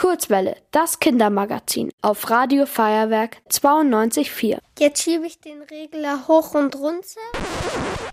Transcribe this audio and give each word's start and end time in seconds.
Kurzwelle, 0.00 0.56
das 0.70 0.98
Kindermagazin 0.98 1.90
auf 2.00 2.30
Radio 2.30 2.64
Feuerwerk 2.64 3.36
92.4. 3.50 4.56
Jetzt 4.78 5.02
schiebe 5.02 5.26
ich 5.26 5.38
den 5.40 5.60
Regler 5.60 6.26
hoch 6.26 6.54
und 6.54 6.74
runter. 6.76 7.20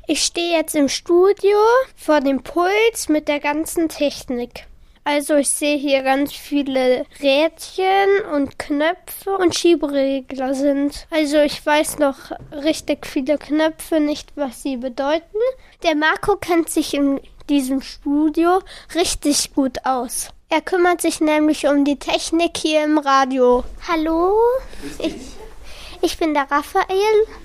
Ich 0.05 0.21
stehe 0.21 0.57
jetzt 0.57 0.75
im 0.75 0.89
Studio 0.89 1.57
vor 1.95 2.19
dem 2.19 2.43
Puls 2.43 3.07
mit 3.07 3.29
der 3.29 3.39
ganzen 3.39 3.87
Technik. 3.87 4.67
Also 5.05 5.35
ich 5.35 5.49
sehe 5.49 5.77
hier 5.77 6.03
ganz 6.03 6.33
viele 6.33 7.05
Rädchen 7.21 8.25
und 8.33 8.59
Knöpfe 8.59 9.37
und 9.37 9.55
Schieberegler 9.55 10.55
sind. 10.55 11.07
Also 11.09 11.37
ich 11.37 11.65
weiß 11.65 11.99
noch 11.99 12.31
richtig 12.51 13.07
viele 13.07 13.37
Knöpfe 13.37 14.01
nicht, 14.01 14.33
was 14.35 14.61
sie 14.61 14.75
bedeuten. 14.75 15.37
Der 15.83 15.95
Marco 15.95 16.35
kennt 16.35 16.69
sich 16.69 16.93
in 16.93 17.21
diesem 17.47 17.79
Studio 17.79 18.59
richtig 18.93 19.53
gut 19.53 19.85
aus. 19.85 20.33
Er 20.49 20.61
kümmert 20.61 21.01
sich 21.01 21.19
nämlich 21.19 21.67
um 21.67 21.83
die 21.83 21.97
Technik 21.97 22.55
hier 22.55 22.85
im 22.85 22.97
Radio. 22.97 23.65
Hallo? 23.85 24.33
Ich, 24.97 25.15
ich 26.01 26.17
bin 26.17 26.33
der 26.33 26.43
Raphael. 26.43 26.87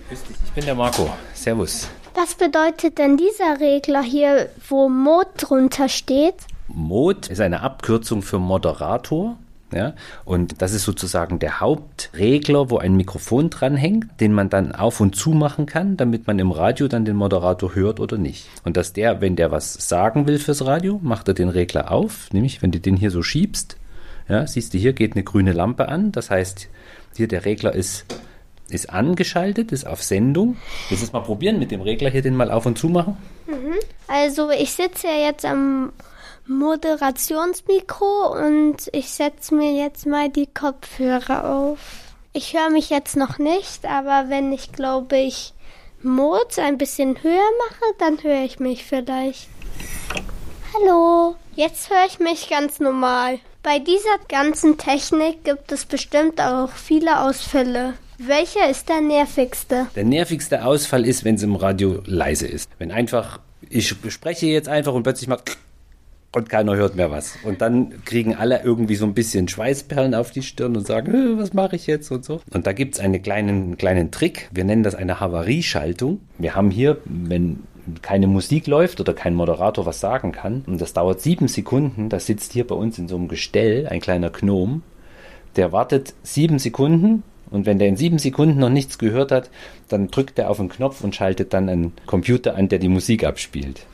Ich 0.08 0.52
bin 0.52 0.64
der 0.64 0.76
Marco. 0.76 1.10
Servus. 1.34 1.88
Was 2.14 2.36
bedeutet 2.36 2.98
denn 2.98 3.16
dieser 3.16 3.58
Regler 3.58 4.02
hier, 4.02 4.50
wo 4.68 4.88
Mod 4.88 5.26
drunter 5.36 5.88
steht? 5.88 6.36
Mod 6.68 7.26
ist 7.26 7.40
eine 7.40 7.62
Abkürzung 7.62 8.22
für 8.22 8.38
Moderator. 8.38 9.36
Ja, 9.74 9.94
und 10.24 10.60
das 10.60 10.74
ist 10.74 10.84
sozusagen 10.84 11.38
der 11.38 11.60
Hauptregler, 11.60 12.68
wo 12.68 12.78
ein 12.78 12.94
Mikrofon 12.94 13.48
dranhängt, 13.48 14.20
den 14.20 14.32
man 14.32 14.50
dann 14.50 14.72
auf 14.72 15.00
und 15.00 15.16
zu 15.16 15.30
machen 15.30 15.64
kann, 15.64 15.96
damit 15.96 16.26
man 16.26 16.38
im 16.38 16.50
Radio 16.50 16.88
dann 16.88 17.06
den 17.06 17.16
Moderator 17.16 17.74
hört 17.74 17.98
oder 17.98 18.18
nicht. 18.18 18.48
Und 18.64 18.76
dass 18.76 18.92
der, 18.92 19.20
wenn 19.22 19.34
der 19.34 19.50
was 19.50 19.72
sagen 19.88 20.26
will 20.26 20.38
fürs 20.38 20.66
Radio, 20.66 21.00
macht 21.02 21.28
er 21.28 21.34
den 21.34 21.48
Regler 21.48 21.90
auf, 21.90 22.30
nämlich 22.32 22.60
wenn 22.60 22.70
du 22.70 22.80
den 22.80 22.96
hier 22.96 23.10
so 23.10 23.22
schiebst, 23.22 23.76
ja, 24.28 24.46
siehst 24.46 24.74
du 24.74 24.78
hier 24.78 24.92
geht 24.92 25.14
eine 25.14 25.24
grüne 25.24 25.52
Lampe 25.52 25.88
an, 25.88 26.12
das 26.12 26.30
heißt, 26.30 26.68
hier 27.16 27.28
der 27.28 27.44
Regler 27.44 27.74
ist 27.74 28.06
ist 28.68 28.88
angeschaltet, 28.88 29.70
ist 29.70 29.86
auf 29.86 30.02
Sendung. 30.02 30.56
Willst 30.88 31.02
du 31.02 31.06
es 31.06 31.12
mal 31.12 31.20
probieren 31.20 31.58
mit 31.58 31.70
dem 31.70 31.82
Regler 31.82 32.08
hier 32.08 32.22
den 32.22 32.34
mal 32.34 32.50
auf 32.50 32.64
und 32.64 32.78
zu 32.78 32.88
machen? 32.88 33.18
Mhm. 33.46 33.74
Also 34.08 34.50
ich 34.50 34.72
sitze 34.72 35.08
ja 35.08 35.26
jetzt 35.26 35.44
am 35.44 35.92
Moderationsmikro 36.46 38.32
und 38.32 38.88
ich 38.92 39.10
setze 39.10 39.54
mir 39.54 39.72
jetzt 39.72 40.06
mal 40.06 40.28
die 40.28 40.48
Kopfhörer 40.48 41.48
auf. 41.48 41.78
Ich 42.32 42.54
höre 42.54 42.70
mich 42.70 42.90
jetzt 42.90 43.16
noch 43.16 43.38
nicht, 43.38 43.84
aber 43.84 44.28
wenn 44.28 44.52
ich 44.52 44.72
glaube 44.72 45.18
ich 45.18 45.54
Mod 46.02 46.58
ein 46.58 46.78
bisschen 46.78 47.22
höher 47.22 47.50
mache, 47.68 47.94
dann 47.98 48.22
höre 48.22 48.44
ich 48.44 48.58
mich 48.58 48.84
vielleicht. 48.84 49.48
Hallo, 50.74 51.36
jetzt 51.54 51.90
höre 51.90 52.06
ich 52.08 52.18
mich 52.18 52.50
ganz 52.50 52.80
normal. 52.80 53.38
Bei 53.62 53.78
dieser 53.78 54.18
ganzen 54.28 54.78
Technik 54.78 55.44
gibt 55.44 55.70
es 55.70 55.84
bestimmt 55.84 56.40
auch 56.40 56.70
viele 56.70 57.20
Ausfälle. 57.20 57.94
Welcher 58.18 58.68
ist 58.68 58.88
der 58.88 59.00
nervigste? 59.00 59.86
Der 59.94 60.04
nervigste 60.04 60.64
Ausfall 60.64 61.06
ist, 61.06 61.24
wenn 61.24 61.36
es 61.36 61.44
im 61.44 61.54
Radio 61.54 62.02
leise 62.04 62.48
ist. 62.48 62.68
Wenn 62.78 62.90
einfach, 62.90 63.38
ich 63.68 63.94
spreche 64.08 64.46
jetzt 64.46 64.68
einfach 64.68 64.94
und 64.94 65.04
plötzlich 65.04 65.28
macht 65.28 65.56
und 66.34 66.48
keiner 66.48 66.76
hört 66.76 66.96
mehr 66.96 67.10
was. 67.10 67.36
Und 67.44 67.60
dann 67.60 68.04
kriegen 68.04 68.34
alle 68.34 68.62
irgendwie 68.62 68.94
so 68.94 69.04
ein 69.04 69.14
bisschen 69.14 69.48
Schweißperlen 69.48 70.14
auf 70.14 70.30
die 70.30 70.42
Stirn 70.42 70.76
und 70.76 70.86
sagen, 70.86 71.38
was 71.38 71.52
mache 71.52 71.76
ich 71.76 71.86
jetzt 71.86 72.10
und 72.10 72.24
so. 72.24 72.40
Und 72.52 72.66
da 72.66 72.72
gibt 72.72 72.94
es 72.94 73.00
einen 73.00 73.22
kleinen, 73.22 73.76
kleinen 73.76 74.10
Trick. 74.10 74.48
Wir 74.52 74.64
nennen 74.64 74.82
das 74.82 74.94
eine 74.94 75.20
Havarieschaltung. 75.20 76.20
Wir 76.38 76.54
haben 76.54 76.70
hier, 76.70 76.98
wenn 77.04 77.60
keine 78.00 78.26
Musik 78.26 78.66
läuft 78.66 79.00
oder 79.00 79.12
kein 79.12 79.34
Moderator 79.34 79.86
was 79.86 80.00
sagen 80.00 80.32
kann, 80.32 80.62
und 80.66 80.80
das 80.80 80.92
dauert 80.92 81.20
sieben 81.20 81.48
Sekunden, 81.48 82.08
da 82.08 82.20
sitzt 82.20 82.52
hier 82.52 82.66
bei 82.66 82.76
uns 82.76 82.98
in 82.98 83.08
so 83.08 83.16
einem 83.16 83.28
Gestell 83.28 83.88
ein 83.88 84.00
kleiner 84.00 84.30
Gnom, 84.30 84.82
der 85.56 85.72
wartet 85.72 86.14
sieben 86.22 86.60
Sekunden 86.60 87.24
und 87.50 87.66
wenn 87.66 87.80
der 87.80 87.88
in 87.88 87.96
sieben 87.96 88.18
Sekunden 88.18 88.60
noch 88.60 88.70
nichts 88.70 88.98
gehört 88.98 89.32
hat, 89.32 89.50
dann 89.88 90.08
drückt 90.08 90.38
er 90.38 90.48
auf 90.48 90.58
den 90.58 90.68
Knopf 90.68 91.02
und 91.02 91.16
schaltet 91.16 91.52
dann 91.52 91.68
einen 91.68 91.92
Computer 92.06 92.54
an, 92.54 92.68
der 92.68 92.78
die 92.78 92.88
Musik 92.88 93.24
abspielt 93.24 93.84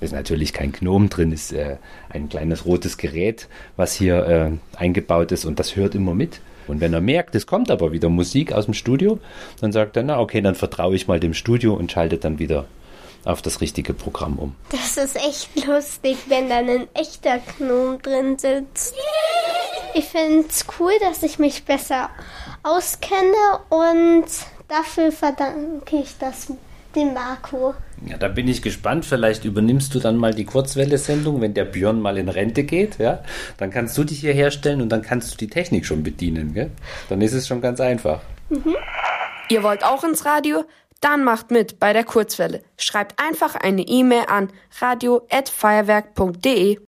ist 0.00 0.12
natürlich 0.12 0.52
kein 0.52 0.72
Gnom 0.72 1.08
drin, 1.08 1.32
ist 1.32 1.52
äh, 1.52 1.76
ein 2.08 2.28
kleines 2.28 2.64
rotes 2.64 2.96
Gerät, 2.96 3.48
was 3.76 3.94
hier 3.94 4.26
äh, 4.26 4.50
eingebaut 4.76 5.32
ist 5.32 5.44
und 5.44 5.58
das 5.58 5.76
hört 5.76 5.94
immer 5.94 6.14
mit. 6.14 6.40
Und 6.66 6.80
wenn 6.80 6.92
er 6.92 7.00
merkt, 7.00 7.34
es 7.34 7.46
kommt 7.46 7.70
aber 7.70 7.92
wieder 7.92 8.10
Musik 8.10 8.52
aus 8.52 8.66
dem 8.66 8.74
Studio, 8.74 9.18
dann 9.60 9.72
sagt 9.72 9.96
er, 9.96 10.02
na 10.02 10.20
okay, 10.20 10.42
dann 10.42 10.54
vertraue 10.54 10.94
ich 10.94 11.08
mal 11.08 11.18
dem 11.18 11.34
Studio 11.34 11.74
und 11.74 11.90
schaltet 11.90 12.24
dann 12.24 12.38
wieder 12.38 12.66
auf 13.24 13.42
das 13.42 13.60
richtige 13.60 13.94
Programm 13.94 14.38
um. 14.38 14.54
Das 14.70 14.96
ist 14.96 15.16
echt 15.16 15.66
lustig, 15.66 16.16
wenn 16.28 16.48
dann 16.48 16.68
ein 16.68 16.88
echter 16.94 17.38
Gnom 17.38 18.00
drin 18.00 18.38
sitzt. 18.38 18.94
Ich 19.94 20.04
finde 20.04 20.46
es 20.48 20.66
cool, 20.78 20.92
dass 21.00 21.22
ich 21.22 21.38
mich 21.38 21.64
besser 21.64 22.10
auskenne 22.62 23.60
und 23.70 24.26
dafür 24.68 25.10
verdanke 25.10 25.96
ich 25.96 26.16
das 26.18 26.52
den 26.94 27.14
Marco. 27.14 27.74
Ja, 28.06 28.16
da 28.16 28.28
bin 28.28 28.48
ich 28.48 28.62
gespannt. 28.62 29.04
Vielleicht 29.04 29.44
übernimmst 29.44 29.94
du 29.94 30.00
dann 30.00 30.16
mal 30.16 30.34
die 30.34 30.44
Kurzwelle-Sendung, 30.44 31.40
wenn 31.40 31.54
der 31.54 31.64
Björn 31.64 32.00
mal 32.00 32.18
in 32.18 32.28
Rente 32.28 32.64
geht. 32.64 32.98
Ja? 32.98 33.22
Dann 33.56 33.70
kannst 33.70 33.96
du 33.98 34.04
dich 34.04 34.20
hier 34.20 34.32
herstellen 34.32 34.80
und 34.80 34.88
dann 34.90 35.02
kannst 35.02 35.32
du 35.32 35.36
die 35.36 35.48
Technik 35.48 35.86
schon 35.86 36.02
bedienen. 36.02 36.54
Gell? 36.54 36.70
Dann 37.08 37.20
ist 37.20 37.32
es 37.32 37.46
schon 37.46 37.60
ganz 37.60 37.80
einfach. 37.80 38.20
Mhm. 38.48 38.76
Ihr 39.50 39.62
wollt 39.62 39.84
auch 39.84 40.04
ins 40.04 40.24
Radio? 40.24 40.64
Dann 41.00 41.22
macht 41.22 41.50
mit 41.50 41.78
bei 41.78 41.92
der 41.92 42.04
Kurzwelle. 42.04 42.62
Schreibt 42.76 43.20
einfach 43.22 43.54
eine 43.54 43.82
E-Mail 43.82 44.24
an 44.28 44.50
radio.feuerwerk.de. 44.80 46.78